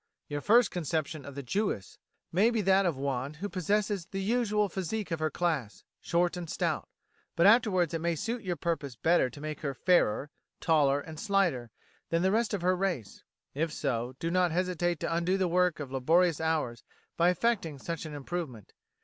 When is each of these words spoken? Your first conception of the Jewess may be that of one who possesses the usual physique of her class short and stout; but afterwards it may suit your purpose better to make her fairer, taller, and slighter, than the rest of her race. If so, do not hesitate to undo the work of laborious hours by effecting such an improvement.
Your 0.27 0.41
first 0.41 0.71
conception 0.71 1.25
of 1.27 1.35
the 1.35 1.43
Jewess 1.43 1.99
may 2.31 2.49
be 2.49 2.61
that 2.61 2.87
of 2.87 2.97
one 2.97 3.35
who 3.35 3.47
possesses 3.47 4.07
the 4.07 4.19
usual 4.23 4.67
physique 4.67 5.11
of 5.11 5.19
her 5.19 5.29
class 5.29 5.83
short 5.99 6.35
and 6.35 6.49
stout; 6.49 6.89
but 7.35 7.45
afterwards 7.45 7.93
it 7.93 8.01
may 8.01 8.15
suit 8.15 8.41
your 8.41 8.55
purpose 8.55 8.95
better 8.95 9.29
to 9.29 9.39
make 9.39 9.59
her 9.59 9.75
fairer, 9.75 10.31
taller, 10.59 10.99
and 11.01 11.19
slighter, 11.19 11.69
than 12.09 12.23
the 12.23 12.31
rest 12.31 12.55
of 12.55 12.63
her 12.63 12.75
race. 12.75 13.21
If 13.53 13.71
so, 13.71 14.15
do 14.17 14.31
not 14.31 14.49
hesitate 14.49 14.99
to 15.01 15.15
undo 15.15 15.37
the 15.37 15.47
work 15.47 15.79
of 15.79 15.91
laborious 15.91 16.41
hours 16.41 16.83
by 17.15 17.29
effecting 17.29 17.77
such 17.77 18.03
an 18.07 18.15
improvement. 18.15 18.73